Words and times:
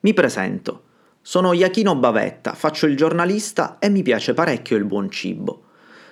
Mi 0.00 0.14
presento. 0.14 0.82
Sono 1.20 1.52
Iachino 1.52 1.96
Bavetta, 1.96 2.54
faccio 2.54 2.86
il 2.86 2.96
giornalista 2.96 3.78
e 3.80 3.88
mi 3.88 4.02
piace 4.02 4.32
parecchio 4.32 4.76
il 4.76 4.84
buon 4.84 5.10
cibo. 5.10 5.62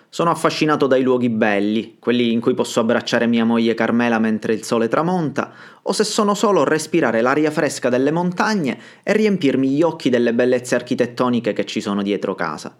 Sono 0.08 0.30
affascinato 0.30 0.88
dai 0.88 1.02
luoghi 1.02 1.28
belli, 1.28 1.96
quelli 2.00 2.32
in 2.32 2.40
cui 2.40 2.54
posso 2.54 2.80
abbracciare 2.80 3.28
mia 3.28 3.44
moglie 3.44 3.74
Carmela 3.74 4.18
mentre 4.18 4.54
il 4.54 4.64
sole 4.64 4.88
tramonta, 4.88 5.52
o 5.82 5.92
se 5.92 6.02
sono 6.02 6.34
solo 6.34 6.64
respirare 6.64 7.20
l'aria 7.20 7.52
fresca 7.52 7.88
delle 7.88 8.10
montagne 8.10 8.76
e 9.04 9.12
riempirmi 9.12 9.68
gli 9.68 9.82
occhi 9.82 10.10
delle 10.10 10.34
bellezze 10.34 10.74
architettoniche 10.74 11.52
che 11.52 11.64
ci 11.64 11.80
sono 11.80 12.02
dietro 12.02 12.34
casa. 12.34 12.76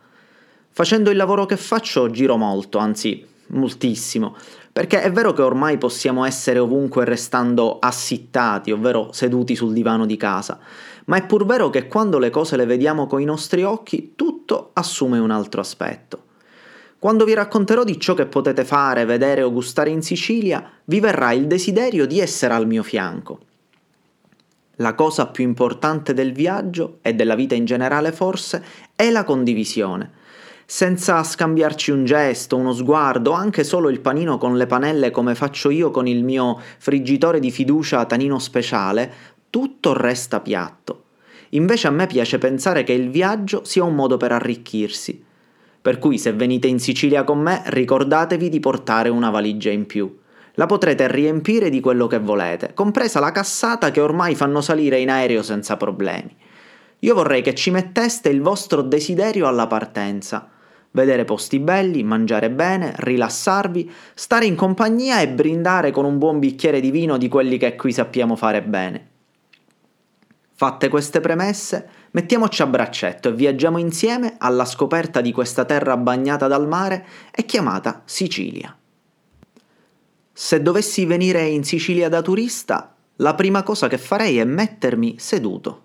Facendo 0.71 1.11
il 1.11 1.17
lavoro 1.17 1.47
che 1.47 1.57
faccio 1.57 2.11
giro 2.11 2.37
molto, 2.37 2.79
anzi 2.79 3.25
moltissimo, 3.49 4.37
perché 4.73 5.01
è 5.03 5.11
vero 5.11 5.33
che 5.33 5.43
ormai 5.43 5.79
possiamo 5.79 6.25
essere 6.25 6.59
ovunque 6.59 7.05
restando 7.05 7.79
assittati, 7.79 8.73
ovvero 8.73 9.11
seduti 9.13 9.55
sul 9.55 9.73
divano 9.73 10.05
di 10.05 10.17
casa, 10.17 10.59
ma 11.07 11.17
è 11.17 11.27
pur 11.27 11.45
vero 11.45 11.71
che 11.71 11.89
quando 11.89 12.19
le 12.19 12.31
cose 12.31 12.57
le 12.57 12.67
vediamo 12.67 13.07
con 13.07 13.21
i 13.21 13.25
nostri 13.25 13.63
occhi 13.63 14.13
tutto 14.15 14.71
assume 14.73 15.19
un 15.19 15.31
altro 15.31 15.61
aspetto. 15.61 16.25
Quando 16.99 17.25
vi 17.25 17.35
racconterò 17.35 17.85
di 17.85 18.01
ciò 18.01 18.15
che 18.15 18.27
potete 18.27 18.65
fare, 18.65 19.05
vedere 19.05 19.43
o 19.43 19.53
gustare 19.53 19.91
in 19.91 20.03
Sicilia, 20.03 20.69
vi 20.85 20.99
verrà 20.99 21.33
il 21.33 21.47
desiderio 21.47 22.07
di 22.07 22.21
essere 22.21 22.55
al 22.55 22.67
mio 22.67 22.83
fianco. 22.83 23.41
La 24.77 24.95
cosa 24.95 25.27
più 25.27 25.45
importante 25.45 26.15
del 26.15 26.33
viaggio 26.33 26.99
e 27.03 27.15
della 27.15 27.35
vita 27.35 27.55
in 27.55 27.65
generale 27.65 28.13
forse 28.13 28.65
è 28.95 29.11
la 29.11 29.25
condivisione. 29.25 30.11
Senza 30.67 31.23
scambiarci 31.23 31.93
un 31.93 32.05
gesto, 32.05 32.57
uno 32.57 32.73
sguardo, 32.73 33.31
anche 33.31 33.63
solo 33.63 33.89
il 33.89 34.01
panino 34.01 34.37
con 34.37 34.57
le 34.57 34.67
panelle 34.67 35.13
come 35.13 35.37
faccio 35.37 35.71
io 35.71 35.93
con 35.93 36.09
il 36.09 36.25
mio 36.25 36.61
friggitore 36.79 37.39
di 37.39 37.53
fiducia 37.53 38.05
tanino 38.05 38.39
speciale, 38.41 39.36
tutto 39.51 39.93
resta 39.93 40.41
piatto. 40.41 41.05
Invece 41.51 41.87
a 41.87 41.91
me 41.91 42.07
piace 42.07 42.39
pensare 42.39 42.83
che 42.83 42.93
il 42.93 43.11
viaggio 43.11 43.65
sia 43.65 43.85
un 43.85 43.95
modo 43.95 44.17
per 44.17 44.33
arricchirsi. 44.33 45.25
Per 45.81 45.99
cui 45.99 46.19
se 46.19 46.33
venite 46.33 46.67
in 46.67 46.81
Sicilia 46.81 47.23
con 47.25 47.39
me 47.39 47.63
ricordatevi 47.67 48.49
di 48.49 48.61
portare 48.61 49.09
una 49.09 49.31
valigia 49.31 49.71
in 49.71 49.87
più. 49.87 50.19
La 50.55 50.67
potrete 50.67 51.07
riempire 51.07 51.71
di 51.71 51.81
quello 51.81 52.07
che 52.07 52.19
volete, 52.19 52.73
compresa 52.75 53.21
la 53.21 53.31
cassata 53.31 53.91
che 53.91 54.01
ormai 54.01 54.35
fanno 54.35 54.61
salire 54.63 54.99
in 54.99 55.11
aereo 55.11 55.43
senza 55.43 55.77
problemi. 55.77 56.35
Io 57.01 57.15
vorrei 57.15 57.43
che 57.43 57.55
ci 57.55 57.71
metteste 57.71 58.31
il 58.31 58.41
vostro 58.41 58.81
desiderio 58.81 59.47
alla 59.47 59.67
partenza. 59.67 60.49
Vedere 60.91 61.25
posti 61.25 61.59
belli, 61.59 62.03
mangiare 62.03 62.51
bene, 62.51 62.95
rilassarvi, 62.97 63.91
stare 64.15 64.47
in 64.47 64.57
compagnia 64.57 65.21
e 65.21 65.29
brindare 65.29 65.91
con 65.91 66.07
un 66.07 66.17
buon 66.17 66.39
bicchiere 66.39 66.81
di 66.81 66.91
vino 66.91 67.19
di 67.19 67.29
quelli 67.29 67.59
che 67.59 67.77
qui 67.77 67.93
sappiamo 67.93 68.35
fare 68.35 68.63
bene. 68.63 69.11
Fatte 70.59 70.89
queste 70.89 71.21
premesse, 71.21 71.87
mettiamoci 72.13 72.63
a 72.63 72.67
braccetto 72.67 73.29
e 73.29 73.35
viaggiamo 73.35 73.77
insieme 73.77 74.37
alla 74.39 74.65
scoperta 74.65 75.21
di 75.21 75.31
questa 75.31 75.67
terra 75.67 75.99
bagnata 75.99 76.47
dal 76.47 76.67
mare 76.67 77.07
e 77.31 77.45
chiamata 77.45 78.01
Sicilia. 78.07 78.75
Se 80.33 80.63
dovessi 80.63 81.05
venire 81.05 81.45
in 81.45 81.63
Sicilia 81.63 82.09
da 82.09 82.23
turista, 82.23 82.95
la 83.17 83.35
prima 83.35 83.63
cosa 83.63 83.87
che 83.87 83.99
farei 83.99 84.39
è 84.39 84.45
mettermi 84.45 85.17
seduto. 85.19 85.83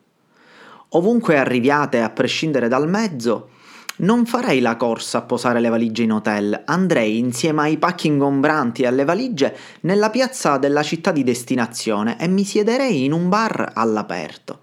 Ovunque 0.91 1.37
arriviate, 1.37 1.99
a 1.99 2.09
prescindere 2.09 2.69
dal 2.69 2.87
mezzo, 2.87 3.49
non 3.97 4.25
farei 4.25 4.61
la 4.61 4.77
corsa 4.77 5.17
a 5.17 5.23
posare 5.23 5.59
le 5.59 5.67
valigie 5.67 6.03
in 6.03 6.13
hotel, 6.13 6.63
andrei 6.65 7.17
insieme 7.17 7.63
ai 7.63 7.77
pacchi 7.77 8.07
ingombranti 8.07 8.83
e 8.83 8.87
alle 8.87 9.03
valigie 9.03 9.53
nella 9.81 10.09
piazza 10.09 10.57
della 10.57 10.81
città 10.81 11.11
di 11.11 11.23
destinazione 11.23 12.17
e 12.17 12.29
mi 12.29 12.45
siederei 12.45 13.03
in 13.03 13.11
un 13.11 13.27
bar 13.27 13.73
all'aperto. 13.75 14.60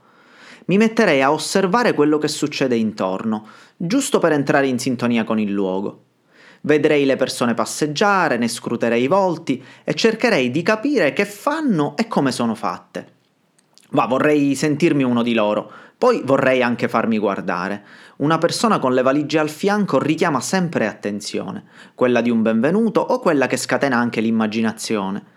Mi 0.68 0.76
metterei 0.76 1.22
a 1.22 1.32
osservare 1.32 1.94
quello 1.94 2.18
che 2.18 2.28
succede 2.28 2.76
intorno, 2.76 3.46
giusto 3.74 4.18
per 4.18 4.32
entrare 4.32 4.66
in 4.66 4.78
sintonia 4.78 5.24
con 5.24 5.38
il 5.38 5.50
luogo. 5.50 6.04
Vedrei 6.60 7.06
le 7.06 7.16
persone 7.16 7.54
passeggiare, 7.54 8.36
ne 8.36 8.48
scruterei 8.48 9.02
i 9.02 9.06
volti 9.06 9.64
e 9.82 9.94
cercherei 9.94 10.50
di 10.50 10.60
capire 10.60 11.14
che 11.14 11.24
fanno 11.24 11.96
e 11.96 12.06
come 12.06 12.32
sono 12.32 12.54
fatte. 12.54 13.12
Va, 13.92 14.04
vorrei 14.04 14.54
sentirmi 14.54 15.02
uno 15.02 15.22
di 15.22 15.32
loro, 15.32 15.72
poi 15.96 16.20
vorrei 16.22 16.62
anche 16.62 16.86
farmi 16.86 17.16
guardare. 17.16 17.82
Una 18.16 18.36
persona 18.36 18.78
con 18.78 18.92
le 18.92 19.00
valigie 19.00 19.38
al 19.38 19.48
fianco 19.48 19.98
richiama 19.98 20.42
sempre 20.42 20.86
attenzione, 20.86 21.64
quella 21.94 22.20
di 22.20 22.28
un 22.28 22.42
benvenuto 22.42 23.00
o 23.00 23.20
quella 23.20 23.46
che 23.46 23.56
scatena 23.56 23.96
anche 23.96 24.20
l'immaginazione. 24.20 25.36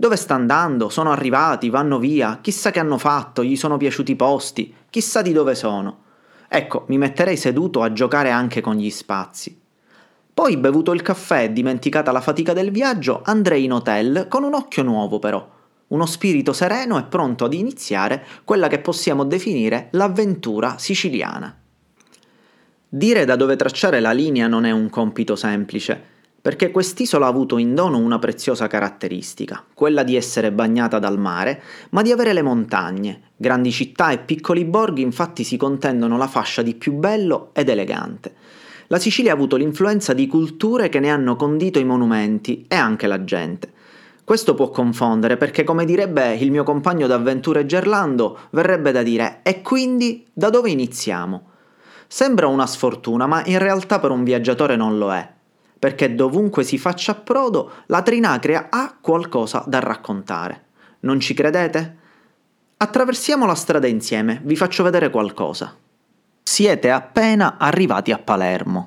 Dove 0.00 0.16
sta 0.16 0.32
andando? 0.32 0.88
Sono 0.88 1.12
arrivati? 1.12 1.68
Vanno 1.68 1.98
via? 1.98 2.38
Chissà 2.40 2.70
che 2.70 2.80
hanno 2.80 2.96
fatto? 2.96 3.44
Gli 3.44 3.54
sono 3.54 3.76
piaciuti 3.76 4.12
i 4.12 4.16
posti? 4.16 4.74
Chissà 4.88 5.20
di 5.20 5.30
dove 5.34 5.54
sono. 5.54 6.04
Ecco, 6.48 6.86
mi 6.88 6.96
metterei 6.96 7.36
seduto 7.36 7.82
a 7.82 7.92
giocare 7.92 8.30
anche 8.30 8.62
con 8.62 8.76
gli 8.76 8.88
spazi. 8.88 9.60
Poi, 10.32 10.56
bevuto 10.56 10.92
il 10.92 11.02
caffè 11.02 11.42
e 11.42 11.52
dimenticata 11.52 12.12
la 12.12 12.22
fatica 12.22 12.54
del 12.54 12.70
viaggio, 12.70 13.20
andrei 13.22 13.64
in 13.64 13.74
hotel 13.74 14.24
con 14.30 14.42
un 14.42 14.54
occhio 14.54 14.82
nuovo 14.82 15.18
però 15.18 15.46
uno 15.88 16.06
spirito 16.06 16.54
sereno 16.54 16.98
e 16.98 17.02
pronto 17.02 17.44
ad 17.44 17.52
iniziare 17.52 18.24
quella 18.44 18.68
che 18.68 18.78
possiamo 18.78 19.24
definire 19.24 19.88
l'avventura 19.90 20.78
siciliana. 20.78 21.54
Dire 22.88 23.26
da 23.26 23.36
dove 23.36 23.54
tracciare 23.54 24.00
la 24.00 24.12
linea 24.12 24.46
non 24.46 24.64
è 24.64 24.70
un 24.70 24.88
compito 24.88 25.36
semplice, 25.36 26.19
perché 26.42 26.70
quest'isola 26.70 27.26
ha 27.26 27.28
avuto 27.28 27.58
in 27.58 27.74
dono 27.74 27.98
una 27.98 28.18
preziosa 28.18 28.66
caratteristica, 28.66 29.62
quella 29.74 30.02
di 30.02 30.16
essere 30.16 30.52
bagnata 30.52 30.98
dal 30.98 31.18
mare, 31.18 31.62
ma 31.90 32.02
di 32.02 32.12
avere 32.12 32.32
le 32.32 32.42
montagne. 32.42 33.20
Grandi 33.36 33.70
città 33.70 34.10
e 34.10 34.18
piccoli 34.18 34.64
borghi 34.64 35.02
infatti 35.02 35.44
si 35.44 35.56
contendono 35.56 36.16
la 36.16 36.28
fascia 36.28 36.62
di 36.62 36.74
più 36.74 36.92
bello 36.92 37.50
ed 37.52 37.68
elegante. 37.68 38.34
La 38.86 38.98
Sicilia 38.98 39.32
ha 39.32 39.34
avuto 39.34 39.56
l'influenza 39.56 40.14
di 40.14 40.26
culture 40.26 40.88
che 40.88 40.98
ne 40.98 41.10
hanno 41.10 41.36
condito 41.36 41.78
i 41.78 41.84
monumenti 41.84 42.64
e 42.66 42.74
anche 42.74 43.06
la 43.06 43.22
gente. 43.22 43.72
Questo 44.24 44.54
può 44.54 44.70
confondere 44.70 45.36
perché, 45.36 45.62
come 45.62 45.84
direbbe 45.84 46.34
il 46.34 46.50
mio 46.50 46.62
compagno 46.62 47.06
d'avventure 47.06 47.66
Gerlando, 47.66 48.38
verrebbe 48.50 48.92
da 48.92 49.02
dire 49.02 49.40
e 49.42 49.60
quindi 49.60 50.26
da 50.32 50.50
dove 50.50 50.70
iniziamo? 50.70 51.48
Sembra 52.06 52.46
una 52.46 52.66
sfortuna, 52.66 53.26
ma 53.26 53.42
in 53.46 53.58
realtà 53.58 54.00
per 54.00 54.10
un 54.10 54.24
viaggiatore 54.24 54.74
non 54.74 54.98
lo 54.98 55.12
è, 55.12 55.28
perché 55.80 56.14
dovunque 56.14 56.62
si 56.62 56.78
faccia 56.78 57.10
approdo, 57.12 57.72
la 57.86 58.02
Trinacria 58.02 58.68
ha 58.70 58.96
qualcosa 59.00 59.64
da 59.66 59.80
raccontare. 59.80 60.66
Non 61.00 61.18
ci 61.18 61.34
credete? 61.34 61.96
Attraversiamo 62.76 63.46
la 63.46 63.56
strada 63.56 63.88
insieme, 63.88 64.40
vi 64.44 64.54
faccio 64.54 64.84
vedere 64.84 65.10
qualcosa. 65.10 65.74
Siete 66.44 66.90
appena 66.92 67.56
arrivati 67.58 68.12
a 68.12 68.18
Palermo. 68.18 68.86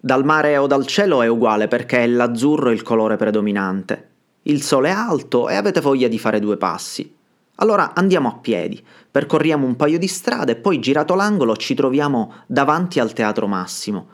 Dal 0.00 0.24
mare 0.24 0.56
o 0.56 0.66
dal 0.66 0.86
cielo 0.86 1.20
è 1.20 1.26
uguale 1.26 1.68
perché 1.68 2.04
è 2.04 2.06
l'azzurro 2.06 2.70
il 2.70 2.80
colore 2.80 3.16
predominante 3.16 4.08
il 4.48 4.62
sole 4.62 4.88
è 4.88 4.92
alto 4.92 5.48
e 5.48 5.56
avete 5.56 5.80
voglia 5.80 6.08
di 6.08 6.18
fare 6.18 6.40
due 6.40 6.56
passi. 6.56 7.14
Allora 7.56 7.92
andiamo 7.94 8.28
a 8.28 8.36
piedi, 8.36 8.82
percorriamo 9.10 9.66
un 9.66 9.76
paio 9.76 9.98
di 9.98 10.06
strade 10.06 10.52
e 10.52 10.56
poi 10.56 10.78
girato 10.78 11.14
l'angolo 11.14 11.56
ci 11.56 11.74
troviamo 11.74 12.32
davanti 12.46 12.98
al 12.98 13.12
Teatro 13.12 13.46
Massimo, 13.46 14.08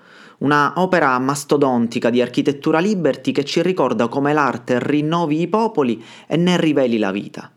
una 0.44 0.74
opera 0.76 1.18
mastodontica 1.18 2.10
di 2.10 2.20
architettura 2.20 2.78
liberty 2.78 3.32
che 3.32 3.44
ci 3.44 3.62
ricorda 3.62 4.08
come 4.08 4.34
l'arte 4.34 4.78
rinnovi 4.78 5.40
i 5.40 5.48
popoli 5.48 6.04
e 6.26 6.36
ne 6.36 6.60
riveli 6.60 6.98
la 6.98 7.10
vita. 7.10 7.50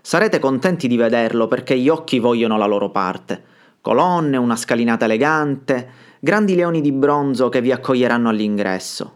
Sarete 0.00 0.38
contenti 0.38 0.88
di 0.88 0.96
vederlo 0.96 1.48
perché 1.48 1.78
gli 1.78 1.90
occhi 1.90 2.18
vogliono 2.18 2.56
la 2.56 2.64
loro 2.64 2.88
parte. 2.88 3.44
Colonne, 3.82 4.38
una 4.38 4.56
scalinata 4.56 5.04
elegante, 5.04 5.88
grandi 6.18 6.54
leoni 6.54 6.80
di 6.80 6.92
bronzo 6.92 7.50
che 7.50 7.60
vi 7.60 7.72
accoglieranno 7.72 8.30
all'ingresso. 8.30 9.12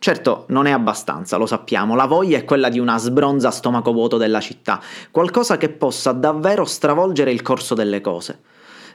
Certo, 0.00 0.46
non 0.48 0.66
è 0.66 0.72
abbastanza, 0.72 1.36
lo 1.36 1.46
sappiamo, 1.46 1.94
la 1.94 2.06
voglia 2.06 2.38
è 2.38 2.44
quella 2.44 2.68
di 2.68 2.80
una 2.80 2.98
sbronza 2.98 3.52
stomaco 3.52 3.92
vuoto 3.92 4.16
della 4.16 4.40
città, 4.40 4.80
qualcosa 5.12 5.56
che 5.56 5.68
possa 5.68 6.10
davvero 6.10 6.64
stravolgere 6.64 7.30
il 7.30 7.42
corso 7.42 7.74
delle 7.74 8.00
cose. 8.00 8.40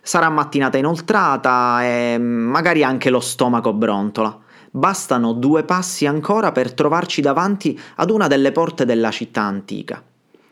Sarà 0.08 0.30
mattinata 0.30 0.78
inoltrata 0.78 1.84
e 1.84 2.20
magari 2.20 2.84
anche 2.84 3.10
lo 3.10 3.20
stomaco 3.20 3.74
brontola. 3.74 4.38
Bastano 4.70 5.34
due 5.34 5.64
passi 5.64 6.06
ancora 6.06 6.52
per 6.52 6.76
trovarci 6.76 7.22
davanti 7.22 7.80
ad 7.96 8.12
una 8.12 8.28
delle 8.28 8.52
porte 8.52 8.86
della 8.86 9.10
città 9.10 9.42
antica. 9.42 10.04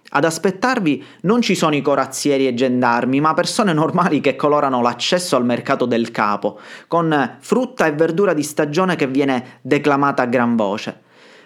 Ad 0.09 0.25
aspettarvi 0.25 1.03
non 1.21 1.43
ci 1.43 1.53
sono 1.53 1.75
i 1.75 1.83
corazzieri 1.83 2.47
e 2.47 2.55
gendarmi, 2.55 3.21
ma 3.21 3.35
persone 3.35 3.73
normali 3.73 4.21
che 4.21 4.35
colorano 4.35 4.81
l'accesso 4.81 5.35
al 5.35 5.45
mercato 5.45 5.85
del 5.85 6.09
capo, 6.09 6.59
con 6.87 7.37
frutta 7.39 7.85
e 7.85 7.91
verdura 7.91 8.33
di 8.33 8.41
stagione 8.41 8.95
che 8.95 9.05
viene 9.05 9.59
declamata 9.61 10.23
a 10.23 10.27
gran 10.27 10.55
voce. 10.55 11.01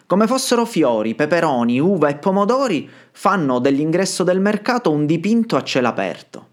Come 0.07 0.27
fossero 0.27 0.63
fiori, 0.63 1.13
peperoni, 1.13 1.77
uva 1.81 2.07
e 2.07 2.15
pomodori, 2.15 2.89
fanno 3.11 3.59
dell'ingresso 3.59 4.23
del 4.23 4.39
mercato 4.39 4.91
un 4.91 5.05
dipinto 5.05 5.57
a 5.57 5.63
cielo 5.63 5.89
aperto. 5.89 6.47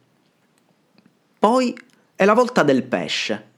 Poi 1.44 1.79
è 2.17 2.25
la 2.25 2.32
volta 2.32 2.62
del 2.62 2.85
pesce 2.85 3.49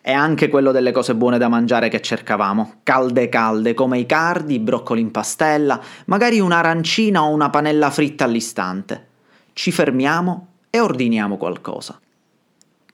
e 0.00 0.12
anche 0.12 0.48
quello 0.48 0.70
delle 0.70 0.92
cose 0.92 1.16
buone 1.16 1.38
da 1.38 1.48
mangiare 1.48 1.88
che 1.88 2.00
cercavamo, 2.00 2.74
calde 2.84 3.28
calde 3.28 3.74
come 3.74 3.98
i 3.98 4.06
cardi, 4.06 4.60
broccoli 4.60 5.00
in 5.00 5.10
pastella, 5.10 5.80
magari 6.04 6.38
un'arancina 6.38 7.20
o 7.24 7.30
una 7.30 7.50
panella 7.50 7.90
fritta 7.90 8.22
all'istante. 8.22 9.08
Ci 9.54 9.72
fermiamo 9.72 10.46
e 10.70 10.78
ordiniamo 10.78 11.36
qualcosa. 11.36 11.98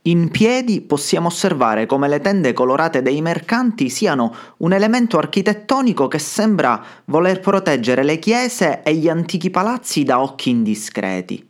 In 0.05 0.31
piedi 0.31 0.81
possiamo 0.81 1.27
osservare 1.27 1.85
come 1.85 2.09
le 2.09 2.23
tende 2.23 2.55
colorate 2.55 3.03
dei 3.03 3.21
mercanti 3.21 3.91
siano 3.91 4.35
un 4.57 4.73
elemento 4.73 5.19
architettonico 5.19 6.09
che 6.09 6.19
sembra 6.19 6.83
voler 7.05 7.41
proteggere 7.41 8.03
le 8.03 8.19
chiese 8.19 8.83
e 8.83 8.95
gli 8.95 9.11
antichi 9.11 9.51
palazzi 9.51 10.05
da 10.05 10.23
occhi 10.23 10.49
indiscreti. 10.49 11.47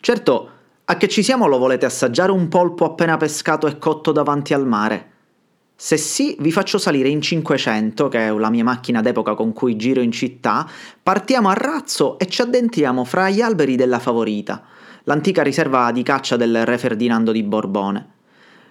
Certo, 0.00 0.50
a 0.90 0.96
che 0.96 1.06
ci 1.06 1.22
siamo 1.22 1.46
lo 1.46 1.58
volete 1.58 1.84
assaggiare 1.84 2.32
un 2.32 2.48
polpo 2.48 2.86
appena 2.86 3.18
pescato 3.18 3.66
e 3.66 3.76
cotto 3.76 4.10
davanti 4.10 4.54
al 4.54 4.66
mare? 4.66 5.10
Se 5.76 5.98
sì, 5.98 6.34
vi 6.40 6.50
faccio 6.50 6.78
salire 6.78 7.10
in 7.10 7.20
500, 7.20 8.08
che 8.08 8.26
è 8.26 8.32
la 8.32 8.48
mia 8.48 8.64
macchina 8.64 9.02
d'epoca 9.02 9.34
con 9.34 9.52
cui 9.52 9.76
giro 9.76 10.00
in 10.00 10.12
città, 10.12 10.66
partiamo 11.02 11.50
a 11.50 11.52
razzo 11.52 12.18
e 12.18 12.26
ci 12.26 12.40
addentriamo 12.40 13.04
fra 13.04 13.28
gli 13.28 13.42
alberi 13.42 13.76
della 13.76 13.98
Favorita, 13.98 14.64
l'antica 15.04 15.42
riserva 15.42 15.92
di 15.92 16.02
caccia 16.02 16.36
del 16.36 16.64
re 16.64 16.78
Ferdinando 16.78 17.32
di 17.32 17.42
Borbone. 17.42 18.08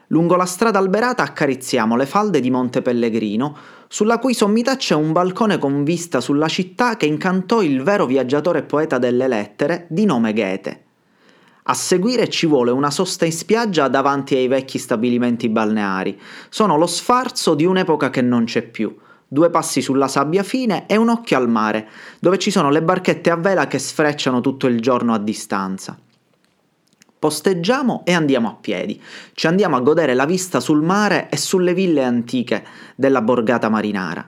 Lungo 0.07 0.35
la 0.35 0.45
strada 0.45 0.79
alberata 0.79 1.21
accarezziamo 1.21 1.95
le 1.95 2.07
falde 2.07 2.39
di 2.39 2.49
Monte 2.49 2.81
Pellegrino, 2.81 3.55
sulla 3.87 4.17
cui 4.17 4.33
sommità 4.33 4.75
c'è 4.75 4.95
un 4.95 5.11
balcone 5.11 5.59
con 5.59 5.83
vista 5.83 6.19
sulla 6.19 6.47
città 6.47 6.97
che 6.97 7.05
incantò 7.05 7.61
il 7.61 7.83
vero 7.83 8.07
viaggiatore 8.07 8.59
e 8.59 8.63
poeta 8.63 8.97
delle 8.97 9.27
lettere 9.27 9.85
di 9.89 10.05
nome 10.05 10.33
Goethe. 10.33 10.85
A 11.69 11.73
seguire 11.73 12.29
ci 12.29 12.45
vuole 12.45 12.71
una 12.71 12.89
sosta 12.89 13.25
in 13.25 13.33
spiaggia 13.33 13.89
davanti 13.89 14.35
ai 14.35 14.47
vecchi 14.47 14.77
stabilimenti 14.77 15.49
balneari. 15.49 16.17
Sono 16.47 16.77
lo 16.77 16.87
sfarzo 16.87 17.55
di 17.55 17.65
un'epoca 17.65 18.09
che 18.09 18.21
non 18.21 18.45
c'è 18.45 18.61
più. 18.61 18.95
Due 19.27 19.49
passi 19.49 19.81
sulla 19.81 20.07
sabbia 20.07 20.43
fine 20.43 20.85
e 20.87 20.95
un 20.95 21.09
occhio 21.09 21.35
al 21.35 21.49
mare, 21.49 21.89
dove 22.19 22.39
ci 22.39 22.51
sono 22.51 22.69
le 22.69 22.81
barchette 22.81 23.29
a 23.29 23.35
vela 23.35 23.67
che 23.67 23.79
sfrecciano 23.79 24.39
tutto 24.39 24.67
il 24.67 24.79
giorno 24.79 25.13
a 25.13 25.19
distanza. 25.19 25.97
Posteggiamo 27.19 28.03
e 28.05 28.13
andiamo 28.13 28.47
a 28.47 28.55
piedi. 28.55 29.01
Ci 29.33 29.47
andiamo 29.47 29.75
a 29.75 29.81
godere 29.81 30.13
la 30.13 30.25
vista 30.25 30.61
sul 30.61 30.81
mare 30.81 31.27
e 31.29 31.35
sulle 31.35 31.73
ville 31.73 32.01
antiche 32.01 32.65
della 32.95 33.21
borgata 33.21 33.67
marinara. 33.67 34.25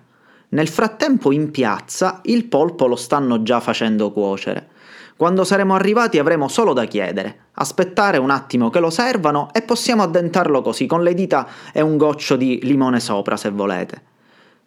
Nel 0.50 0.68
frattempo 0.68 1.32
in 1.32 1.52
piazza 1.52 2.20
il 2.24 2.48
polpo 2.48 2.86
lo 2.86 2.98
stanno 2.98 3.44
già 3.44 3.62
facendo 3.62 4.12
cuocere. 4.12 4.72
Quando 5.20 5.44
saremo 5.44 5.76
arrivati 5.76 6.18
avremo 6.18 6.48
solo 6.48 6.72
da 6.72 6.86
chiedere, 6.86 7.48
aspettare 7.56 8.18
un 8.18 8.30
attimo 8.30 8.70
che 8.70 8.80
lo 8.80 8.90
servano 8.90 9.50
e 9.52 9.64
possiamo 9.64 10.02
addentarlo 10.02 10.62
così 10.62 10.86
con 10.86 11.04
le 11.04 11.14
dita 11.14 11.46
e 11.74 11.82
un 11.82 11.98
goccio 11.98 12.38
di 12.38 12.62
limone 12.64 13.02
sopra 13.02 13.36
se 13.36 13.50
volete. 13.50 14.02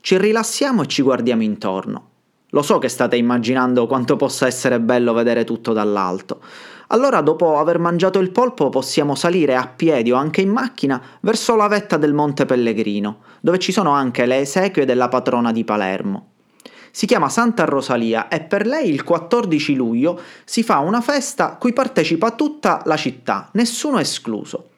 Ci 0.03 0.19
rilassiamo 0.19 0.83
e 0.83 0.87
ci 0.89 1.01
guardiamo 1.01 1.43
intorno. 1.43 2.09
Lo 2.51 2.61
so 2.61 2.77
che 2.77 2.91
state 2.91 3.17
immaginando 3.17 3.87
quanto 3.87 4.17
possa 4.17 4.47
essere 4.47 4.79
bello 4.79 5.15
vedere 5.15 5.45
tutto 5.45 5.73
dall'alto. 5.73 6.43
Allora, 6.89 7.23
dopo 7.23 7.59
aver 7.59 7.79
mangiato 7.79 8.19
il 8.19 8.31
polpo, 8.31 8.69
possiamo 8.69 9.15
salire 9.15 9.57
a 9.57 9.67
piedi 9.67 10.13
o 10.13 10.17
anche 10.17 10.43
in 10.43 10.51
macchina 10.51 11.01
verso 11.21 11.57
la 11.57 11.67
vetta 11.67 11.97
del 11.97 12.13
Monte 12.13 12.45
Pellegrino, 12.45 13.21
dove 13.41 13.59
ci 13.59 13.73
sono 13.73 13.93
anche 13.93 14.27
le 14.27 14.41
esequie 14.41 14.85
della 14.85 15.09
patrona 15.09 15.51
di 15.51 15.65
Palermo. 15.65 16.32
Si 16.95 17.07
chiama 17.07 17.31
Santa 17.31 17.65
Rosalia 17.65 18.29
e 18.29 18.41
per 18.41 18.67
lei 18.67 18.91
il 18.91 19.03
14 19.03 19.75
luglio 19.75 20.21
si 20.45 20.63
fa 20.63 20.79
una 20.81 21.01
festa 21.01 21.57
cui 21.59 21.73
partecipa 21.73 22.33
tutta 22.33 22.83
la 22.85 22.99
città, 22.99 23.49
nessuno 23.53 23.99
escluso. 23.99 24.69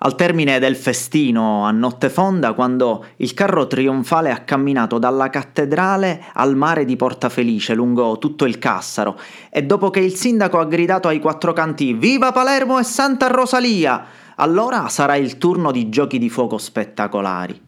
Al 0.00 0.16
termine 0.16 0.58
del 0.58 0.74
festino 0.74 1.64
a 1.64 1.70
notte 1.70 2.10
fonda, 2.10 2.52
quando 2.52 3.04
il 3.16 3.32
carro 3.32 3.68
trionfale 3.68 4.32
ha 4.32 4.40
camminato 4.40 4.98
dalla 4.98 5.30
cattedrale 5.30 6.24
al 6.34 6.56
mare 6.56 6.84
di 6.84 6.96
Porta 6.96 7.28
Felice 7.28 7.74
lungo 7.74 8.18
tutto 8.18 8.44
il 8.44 8.58
Cassaro 8.58 9.16
e 9.50 9.62
dopo 9.62 9.90
che 9.90 10.00
il 10.00 10.14
sindaco 10.14 10.58
ha 10.58 10.64
gridato 10.64 11.06
ai 11.06 11.20
quattro 11.20 11.52
canti 11.52 11.92
Viva 11.92 12.32
Palermo 12.32 12.80
e 12.80 12.84
Santa 12.84 13.28
Rosalia, 13.28 14.04
allora 14.34 14.88
sarà 14.88 15.14
il 15.14 15.38
turno 15.38 15.70
di 15.70 15.88
giochi 15.88 16.18
di 16.18 16.28
fuoco 16.28 16.58
spettacolari. 16.58 17.67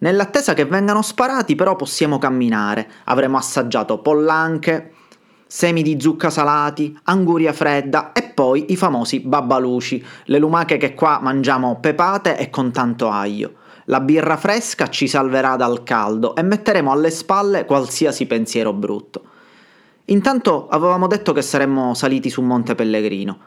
Nell'attesa 0.00 0.54
che 0.54 0.64
vengano 0.64 1.02
sparati 1.02 1.54
però 1.54 1.76
possiamo 1.76 2.18
camminare, 2.18 2.88
avremo 3.04 3.36
assaggiato 3.36 3.98
pollanche, 3.98 4.92
semi 5.46 5.82
di 5.82 6.00
zucca 6.00 6.30
salati, 6.30 6.98
anguria 7.04 7.52
fredda 7.52 8.12
e 8.12 8.22
poi 8.22 8.66
i 8.72 8.76
famosi 8.76 9.20
babbaluci, 9.20 10.04
le 10.26 10.38
lumache 10.38 10.78
che 10.78 10.94
qua 10.94 11.18
mangiamo 11.20 11.80
pepate 11.80 12.38
e 12.38 12.48
con 12.48 12.70
tanto 12.72 13.10
aglio. 13.10 13.54
La 13.86 14.00
birra 14.00 14.38
fresca 14.38 14.88
ci 14.88 15.06
salverà 15.06 15.56
dal 15.56 15.82
caldo 15.82 16.34
e 16.34 16.42
metteremo 16.42 16.90
alle 16.90 17.10
spalle 17.10 17.66
qualsiasi 17.66 18.26
pensiero 18.26 18.72
brutto. 18.72 19.24
Intanto 20.06 20.68
avevamo 20.68 21.08
detto 21.08 21.32
che 21.34 21.42
saremmo 21.42 21.92
saliti 21.92 22.30
su 22.30 22.40
Monte 22.40 22.74
Pellegrino. 22.74 23.38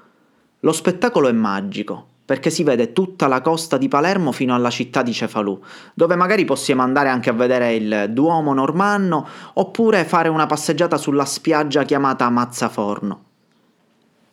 Lo 0.60 0.72
spettacolo 0.72 1.30
è 1.30 1.32
magico, 1.32 2.08
perché 2.34 2.50
si 2.50 2.64
vede 2.64 2.94
tutta 2.94 3.28
la 3.28 3.42
costa 3.42 3.78
di 3.78 3.88
Palermo 3.88 4.32
fino 4.32 4.56
alla 4.56 4.72
città 4.72 5.04
di 5.04 5.14
Cefalù, 5.14 5.60
dove 5.94 6.16
magari 6.16 6.46
possiamo 6.46 6.82
andare 6.82 7.08
anche 7.08 7.30
a 7.30 7.34
vedere 7.34 7.76
il 7.76 8.08
Duomo 8.10 8.56
normanno 8.56 9.28
oppure 9.54 10.04
fare 10.04 10.30
una 10.30 10.48
passeggiata 10.48 10.98
sulla 10.98 11.26
spiaggia 11.26 11.84
chiamata 11.84 12.28
Mazzaforno. 12.32 13.24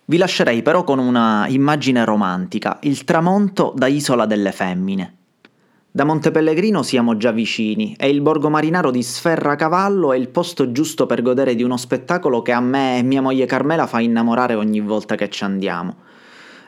Vi 0.06 0.16
lascerei 0.16 0.62
però 0.62 0.82
con 0.82 0.98
una 0.98 1.44
immagine 1.48 2.02
romantica, 2.06 2.78
il 2.84 3.04
tramonto 3.04 3.74
da 3.76 3.86
Isola 3.86 4.24
delle 4.24 4.52
Femmine. 4.52 5.16
Da 5.90 6.04
Monte 6.04 6.30
Pellegrino 6.30 6.82
siamo 6.82 7.18
già 7.18 7.32
vicini 7.32 7.94
e 7.98 8.08
il 8.08 8.22
borgo 8.22 8.48
marinaro 8.48 8.90
di 8.90 9.02
Sferracavallo 9.02 10.14
è 10.14 10.16
il 10.16 10.30
posto 10.30 10.72
giusto 10.72 11.04
per 11.04 11.20
godere 11.20 11.54
di 11.54 11.62
uno 11.62 11.76
spettacolo 11.76 12.40
che 12.40 12.52
a 12.52 12.60
me 12.60 12.96
e 12.96 13.02
mia 13.02 13.20
moglie 13.20 13.44
Carmela 13.44 13.86
fa 13.86 14.00
innamorare 14.00 14.54
ogni 14.54 14.80
volta 14.80 15.16
che 15.16 15.28
ci 15.28 15.44
andiamo. 15.44 16.08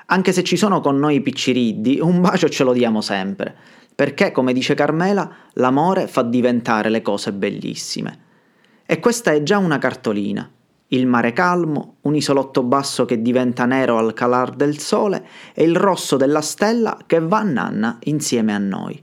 Anche 0.07 0.33
se 0.33 0.43
ci 0.43 0.57
sono 0.57 0.81
con 0.81 0.99
noi 0.99 1.17
i 1.17 1.21
picciriddi, 1.21 1.99
un 2.01 2.21
bacio 2.21 2.49
ce 2.49 2.65
lo 2.65 2.73
diamo 2.73 3.01
sempre, 3.01 3.55
perché, 3.95 4.33
come 4.33 4.53
dice 4.53 4.75
Carmela, 4.75 5.31
l'amore 5.55 6.07
fa 6.07 6.23
diventare 6.23 6.89
le 6.89 7.03
cose 7.03 7.33
bellissime. 7.33 8.19
E 8.85 8.99
questa 8.99 9.33
è 9.33 9.43
già 9.43 9.59
una 9.59 9.79
cartolina. 9.79 10.51
Il 10.89 11.07
mare 11.07 11.33
calmo, 11.33 11.97
un 12.03 12.15
isolotto 12.15 12.63
basso 12.63 13.07
che 13.07 13.23
diventa 13.23 13.65
nero 13.65 13.97
al 13.97 14.13
calar 14.13 14.51
del 14.51 14.79
sole 14.79 15.27
e 15.55 15.65
il 15.65 15.75
rosso 15.75 16.17
della 16.17 16.43
stella 16.43 16.99
che 17.07 17.19
va 17.19 17.39
a 17.39 17.45
nanna 17.45 17.99
insieme 18.05 18.55
a 18.55 18.59
noi. 18.59 19.03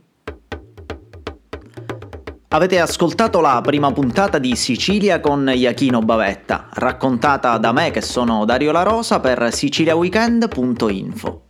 Avete 2.52 2.80
ascoltato 2.80 3.40
la 3.40 3.60
prima 3.62 3.92
puntata 3.92 4.40
di 4.40 4.56
Sicilia 4.56 5.20
con 5.20 5.48
Iachino 5.54 6.00
Bavetta, 6.00 6.66
raccontata 6.72 7.56
da 7.58 7.70
me 7.70 7.92
che 7.92 8.00
sono 8.00 8.44
Dario 8.44 8.72
La 8.72 8.82
Rosa 8.82 9.20
per 9.20 9.54
siciliaweekend.info. 9.54 11.49